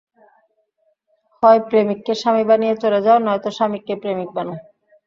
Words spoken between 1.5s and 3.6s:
প্রেমিককে স্বামী বানিয়ে চলে যাও, নয়ত